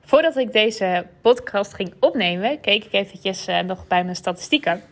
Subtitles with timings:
[0.00, 4.82] Voordat ik deze podcast ging opnemen, keek ik eventjes uh, nog bij mijn statistieken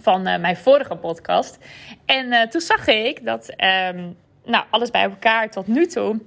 [0.00, 1.58] van uh, mijn vorige podcast.
[2.04, 6.20] En uh, toen zag ik dat um, nou, alles bij elkaar tot nu toe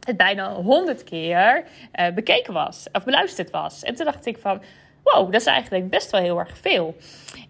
[0.00, 1.64] het bijna 100 keer
[2.14, 3.82] bekeken was of beluisterd was.
[3.82, 4.62] En toen dacht ik van,
[5.12, 6.96] wow, dat is eigenlijk best wel heel erg veel.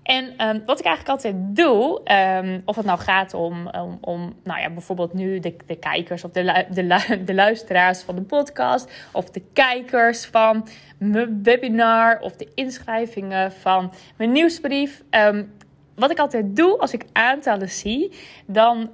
[0.02, 2.01] En um, wat ik eigenlijk altijd doe,
[2.45, 6.24] um, of het nou gaat om, om, om, nou ja, bijvoorbeeld nu de, de kijkers
[6.24, 12.37] of de, de, de luisteraars van de podcast, of de kijkers van mijn webinar, of
[12.37, 15.02] de inschrijvingen van mijn nieuwsbrief.
[15.11, 15.55] Um,
[15.95, 18.12] wat ik altijd doe als ik aantallen zie,
[18.47, 18.91] dan,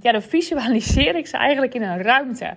[0.00, 2.56] ja, dan visualiseer ik ze eigenlijk in een ruimte.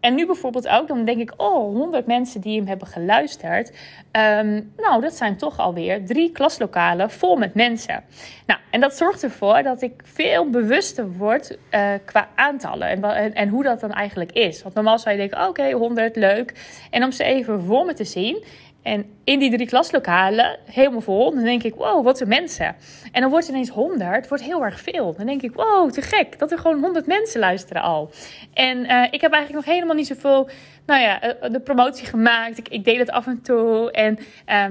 [0.00, 3.68] En nu bijvoorbeeld ook, dan denk ik, oh, 100 mensen die hem hebben geluisterd.
[4.12, 8.04] Um, nou, dat zijn toch alweer drie klaslokalen vol met mensen.
[8.46, 13.48] Nou, en dat zorgt ervoor dat ik veel bewuster word uh, qua aantallen en, en,
[13.48, 14.62] hoe dat dan eigenlijk is.
[14.62, 16.54] Want normaal zou je denken, oké, okay, 100, leuk.
[16.90, 18.44] En om ze even voor me te zien,
[18.82, 22.76] en in die drie klaslokalen, helemaal vol, dan denk ik, wow, wat een mensen.
[23.12, 25.14] En dan wordt het ineens 100, wordt heel erg veel.
[25.16, 28.10] Dan denk ik, wow, te gek, dat er gewoon 100 mensen luisteren al.
[28.52, 30.48] En uh, ik heb eigenlijk nog helemaal niet zoveel,
[30.86, 32.58] nou ja, eh, de promotie gemaakt.
[32.58, 33.90] Ik, ik deel het af en toe.
[33.90, 34.18] En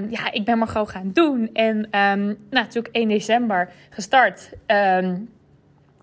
[0.02, 1.50] um, ja, ik ben maar gewoon gaan doen.
[1.52, 4.50] En um, natuurlijk 1 december gestart.
[4.66, 5.28] Um,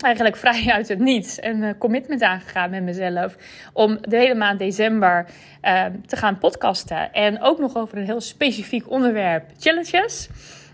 [0.03, 3.35] eigenlijk vrij uit het niets een uh, commitment aangegaan met mezelf.
[3.73, 5.25] Om de hele maand december
[5.63, 7.13] uh, te gaan podcasten.
[7.13, 10.29] En ook nog over een heel specifiek onderwerp: challenges.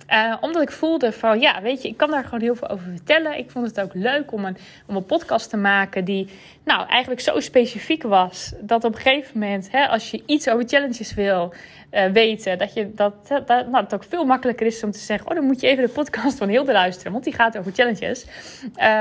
[0.10, 2.86] Uh, omdat ik voelde van, ja, weet je, ik kan daar gewoon heel veel over
[2.90, 3.38] vertellen.
[3.38, 6.30] Ik vond het ook leuk om een, om een podcast te maken die,
[6.64, 8.54] nou, eigenlijk zo specifiek was.
[8.60, 11.54] Dat op een gegeven moment, hè, als je iets over challenges wil
[11.92, 15.30] uh, weten, dat, je, dat, dat, nou, het ook veel makkelijker is om te zeggen,
[15.30, 18.26] oh, dan moet je even de podcast van Hilde luisteren, want die gaat over challenges.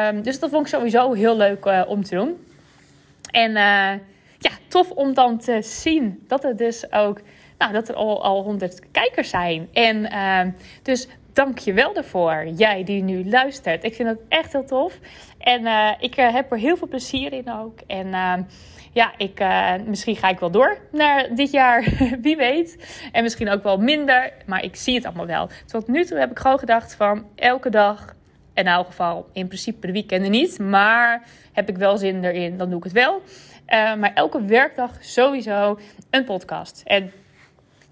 [0.09, 2.47] Um, dus dat vond ik sowieso heel leuk uh, om te doen.
[3.31, 3.53] En
[4.39, 7.21] ja, tof om dan te zien dat het dus ook
[7.63, 9.69] nou, dat er al, al 100 kijkers zijn.
[9.73, 10.53] En uh,
[10.83, 13.85] dus dank je wel daarvoor, jij die nu luistert.
[13.85, 14.99] Ik vind het echt heel tof.
[15.39, 17.79] En uh, ik uh, heb er heel veel plezier in ook.
[17.87, 18.35] En uh,
[18.93, 19.45] ja, ik,
[19.87, 21.85] misschien ga ik wel door naar dit jaar,
[22.23, 22.99] wie weet.
[23.13, 25.49] En misschien ook wel minder, maar ik zie het allemaal wel.
[25.67, 28.15] Tot nu toe heb ik gewoon gedacht van elke dag...
[28.55, 30.59] In elk geval in principe de weekenden niet.
[30.59, 33.23] Maar heb ik wel zin erin, dan doe ik het wel.
[33.99, 35.79] maar elke werkdag sowieso
[36.11, 36.83] een podcast.
[36.85, 37.13] En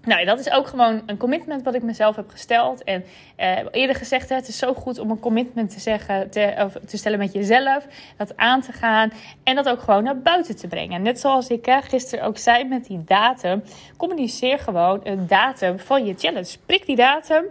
[0.03, 2.83] nou, dat is ook gewoon een commitment wat ik mezelf heb gesteld.
[2.83, 3.03] En
[3.39, 6.97] uh, eerder gezegd, het is zo goed om een commitment te, zeggen, te, of te
[6.97, 7.87] stellen met jezelf.
[8.17, 9.11] Dat aan te gaan
[9.43, 11.01] en dat ook gewoon naar buiten te brengen.
[11.01, 13.63] Net zoals ik gisteren ook zei met die datum.
[13.97, 16.57] Communiceer gewoon een datum van je challenge.
[16.65, 17.45] Prik die datum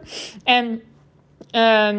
[0.45, 0.83] en...
[1.55, 1.99] Uh,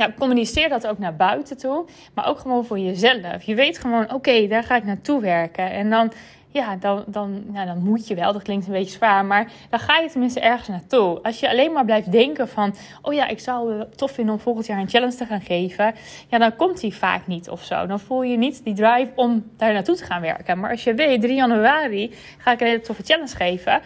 [0.00, 1.84] ja, communiceer dat ook naar buiten toe,
[2.14, 3.42] maar ook gewoon voor jezelf.
[3.42, 5.70] Je weet gewoon, oké, daar ga ik naartoe werken.
[5.70, 6.12] En dan
[6.52, 8.32] ja, dan, dan, nou, dan moet je wel.
[8.32, 11.22] Dat klinkt een beetje zwaar, maar dan ga je tenminste ergens naartoe.
[11.22, 14.40] Als je alleen maar blijft denken van, oh ja, ik zou het tof vinden om
[14.40, 15.94] volgend jaar een challenge te gaan geven,
[16.28, 17.86] ja, dan komt die vaak niet of zo.
[17.86, 20.58] Dan voel je niet die drive om daar naartoe te gaan werken.
[20.58, 23.80] Maar als je weet, 3 januari ga ik een hele toffe challenge geven,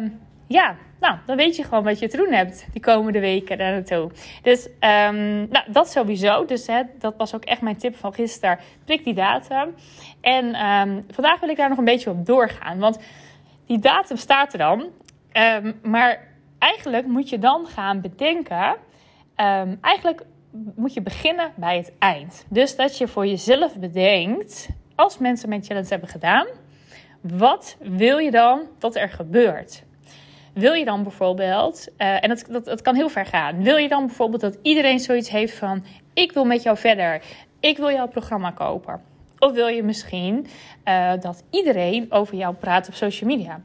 [0.00, 3.58] um, ja, nou, dan weet je gewoon wat je te doen hebt die komende weken
[3.58, 4.10] daar naartoe.
[4.42, 6.44] Dus um, nou, dat sowieso.
[6.44, 8.58] Dus hè, dat was ook echt mijn tip van gisteren.
[8.84, 9.74] Prik die datum.
[10.20, 12.78] En um, vandaag wil ik daar nog een beetje op doorgaan.
[12.78, 12.98] Want
[13.66, 14.86] die datum staat er dan.
[15.32, 18.76] Um, maar eigenlijk moet je dan gaan bedenken.
[19.80, 20.22] eigenlijk
[20.76, 22.46] moet je beginnen bij het eind.
[22.48, 24.68] Dus dat je voor jezelf bedenkt.
[24.94, 26.46] Als mensen mijn challenge hebben gedaan.
[27.20, 29.85] Wat wil je dan dat er gebeurt?
[30.56, 34.06] Wil je dan bijvoorbeeld, uh, en dat, dat, kan heel ver gaan, wil je dan
[34.06, 35.84] bijvoorbeeld dat iedereen zoiets heeft van:
[36.14, 37.22] ik wil met jou verder,
[37.60, 39.00] ik wil jouw programma kopen?
[39.38, 40.46] Of wil je misschien
[40.84, 43.60] uh, dat iedereen over jou praat op social media?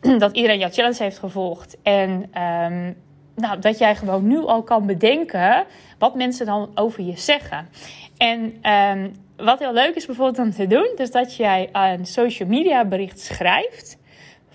[0.18, 2.10] dat iedereen jouw challenge heeft gevolgd en
[2.42, 2.96] um,
[3.34, 5.64] nou, dat jij gewoon nu al kan bedenken
[5.98, 7.68] wat mensen dan over je zeggen.
[8.16, 12.48] En um, wat heel leuk is bijvoorbeeld om te doen, dus dat jij een social
[12.48, 13.98] media bericht schrijft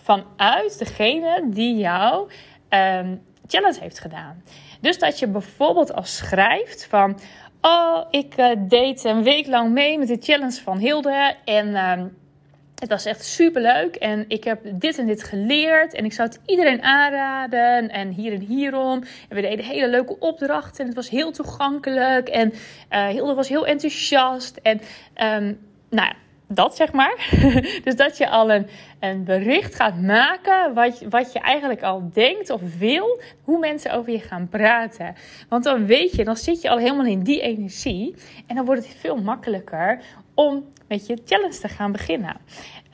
[0.01, 2.31] vanuit degene die jou
[2.69, 4.44] um, challenge heeft gedaan.
[4.81, 7.19] Dus dat je bijvoorbeeld al schrijft van...
[7.62, 11.36] Oh, ik uh, deed een week lang mee met de challenge van Hilde.
[11.45, 12.03] En uh,
[12.75, 13.95] het was echt super leuk.
[13.95, 15.94] En ik heb dit en dit geleerd.
[15.94, 17.89] En ik zou het iedereen aanraden.
[17.89, 19.04] En hier en hierom.
[19.30, 20.80] En we deden hele leuke opdrachten.
[20.80, 22.30] En het was heel toegankelijk.
[22.30, 22.54] En
[22.92, 24.59] uh, Hilde was heel enthousiast.
[24.62, 25.59] En um,
[25.89, 26.13] nou ja
[26.53, 27.30] dat zeg maar.
[27.83, 28.68] dus dat je al een,
[29.00, 34.12] een bericht gaat maken wat, wat je eigenlijk al denkt of wil, hoe mensen over
[34.12, 35.15] je gaan praten.
[35.50, 38.15] Want dan weet je, dan zit je al helemaal in die energie
[38.48, 40.01] en dan wordt het veel makkelijker
[40.42, 42.36] om met je challenge te gaan beginnen.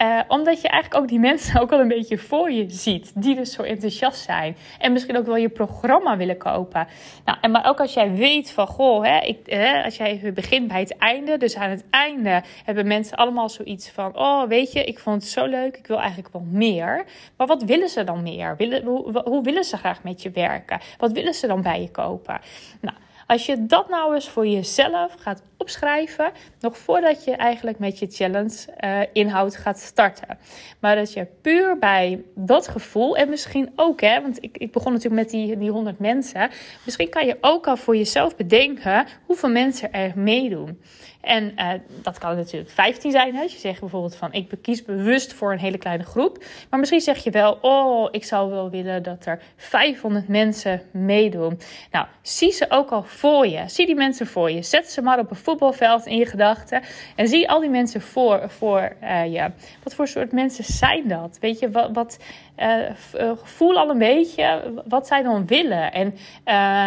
[0.02, 3.12] Uh, omdat je eigenlijk ook die mensen ook al een beetje voor je ziet.
[3.16, 4.56] Die dus zo enthousiast zijn.
[4.80, 6.88] En misschien ook wel je programma willen kopen.
[7.26, 10.68] Nou, en maar ook als jij weet van, goh, hè, ik, hè, als jij begint
[10.68, 11.38] bij het einde.
[11.38, 15.32] Dus aan het einde hebben mensen allemaal zoiets van, oh, weet je, ik vond het
[15.32, 15.78] zo leuk.
[15.78, 17.06] Ik wil eigenlijk wel meer.
[17.38, 18.56] Maar wat willen ze dan meer?
[18.58, 20.80] Willen, hoe, hoe willen ze graag met je werken?
[20.98, 22.40] Wat willen ze dan bij je kopen?
[22.82, 22.96] Nou,
[23.28, 28.08] als je dat nou eens voor jezelf gaat opschrijven, nog voordat je eigenlijk met je
[28.10, 30.38] challenge uh, inhoud gaat starten.
[30.80, 34.94] Maar dat je puur bij dat gevoel, en misschien ook, hè, want ik, ik begon
[34.94, 36.50] natuurlijk met die, die 100 mensen,
[36.86, 40.80] misschien kan je ook al voor jezelf bedenken hoeveel mensen er meedoen.
[41.28, 41.72] En uh,
[42.02, 43.36] dat kan natuurlijk 15 zijn.
[43.36, 46.44] Als je zegt bijvoorbeeld van ik kies bewust voor een hele kleine groep.
[46.70, 51.60] Maar misschien zeg je wel, oh, ik zou wel willen dat er 500 mensen meedoen.
[51.92, 53.64] Nou, zie ze ook al voor je.
[53.68, 54.62] Zie die mensen voor je.
[54.62, 56.82] Zet ze maar op een voetbalveld in je gedachten.
[57.16, 59.52] En zie al die mensen voor, voor uh, je.
[59.84, 61.38] Wat voor soort mensen zijn dat?
[61.42, 62.20] Weet je, wat, wat
[62.58, 65.92] uh, voel al een beetje wat zij dan willen.
[65.92, 66.14] En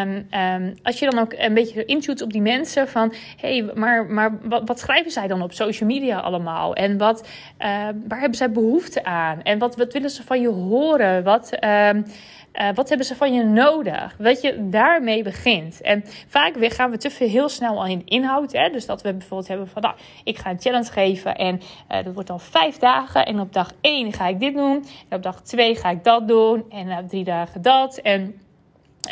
[0.08, 3.14] um, um, als je dan ook een beetje intuut op die mensen van...
[3.36, 6.74] hé, hey, maar, maar wat, wat, schrijven zij dan op social media allemaal?
[6.74, 7.28] En wat,
[7.58, 7.66] uh,
[8.08, 9.42] waar hebben zij behoefte aan?
[9.42, 11.22] En wat, wat willen ze van je horen?
[11.24, 11.56] Wat...
[11.60, 14.16] Uh, wat hebben ze van je nodig?
[14.18, 15.80] Dat je daarmee begint.
[15.80, 18.52] En vaak gaan we te veel heel snel al in inhoud.
[18.52, 18.70] Hè?
[18.70, 19.94] Dus dat we bijvoorbeeld hebben van, nou,
[20.24, 23.26] ik ga een challenge geven en dat wordt dan vijf dagen.
[23.26, 24.84] En op dag één ga ik dit doen.
[25.08, 26.64] En op dag ga ik dat doen.
[26.70, 27.98] En op drie dagen dat.
[27.98, 28.40] En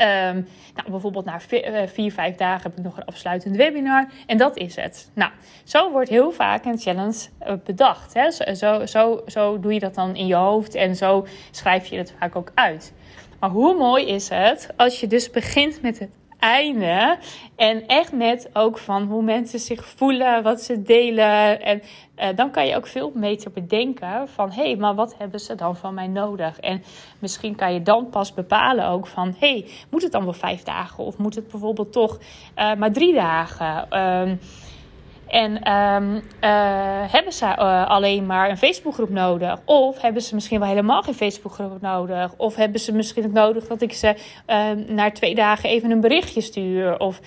[0.01, 4.09] Um, nou, bijvoorbeeld na vier, vier, vijf dagen heb ik nog een afsluitend webinar.
[4.27, 5.11] En dat is het.
[5.15, 5.31] Nou,
[5.65, 7.29] zo wordt heel vaak een challenge
[7.65, 8.15] bedacht.
[8.15, 8.31] Hè?
[8.31, 11.97] Zo, zo, zo, zo doe je dat dan in je hoofd en zo schrijf je
[11.97, 12.93] het vaak ook uit.
[13.41, 17.19] Maar hoe mooi is het als je dus begint met het einde.
[17.57, 21.63] En echt met ook van hoe mensen zich voelen, wat ze delen.
[21.63, 21.83] En
[22.19, 25.55] uh, dan kan je ook veel beter bedenken van hé, hey, maar wat hebben ze
[25.55, 26.61] dan van mij nodig?
[26.61, 26.83] En
[27.19, 30.63] misschien kan je dan pas bepalen ook van hé, hey, moet het dan wel vijf
[30.63, 32.19] dagen of moet het bijvoorbeeld toch
[32.57, 33.87] uh, maar drie dagen?
[33.91, 34.33] Uh,
[35.29, 36.21] en um, uh,
[37.13, 39.61] hebben ze uh, alleen maar een Facebookgroep nodig?
[39.65, 42.35] Of hebben ze misschien wel helemaal geen Facebookgroep nodig?
[42.37, 44.17] Of hebben ze misschien het nodig dat ik ze
[44.47, 46.99] uh, na twee dagen even een berichtje stuur?
[46.99, 47.21] Of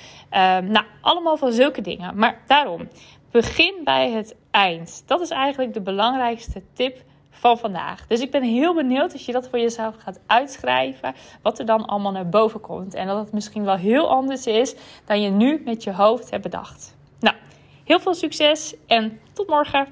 [0.62, 2.16] nou, allemaal van zulke dingen.
[2.16, 2.88] Maar daarom,
[3.32, 5.04] begin bij het eind.
[5.06, 8.08] Dat is eigenlijk de belangrijkste tip van vandaag.
[8.08, 11.86] Dus ik ben heel benieuwd als je dat voor jezelf gaat uitschrijven, wat er dan
[11.86, 12.94] allemaal naar boven komt.
[12.94, 14.76] En dat het misschien wel heel anders is
[15.06, 16.96] dan je nu met je hoofd hebt bedacht.
[17.20, 17.36] Nou.
[17.84, 19.88] Heel veel succes en tot morgen.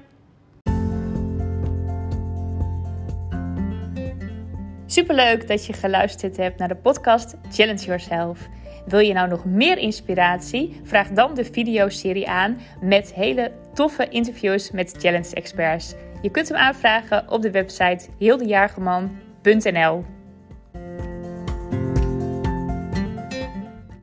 [4.86, 8.48] Superleuk dat je geluisterd hebt naar de podcast Challenge Yourself.
[8.86, 10.80] Wil je nou nog meer inspiratie?
[10.82, 15.94] Vraag dan de videoserie aan met hele toffe interviews met challenge experts.
[16.22, 20.04] Je kunt hem aanvragen op de website heeldejaargeman.nl.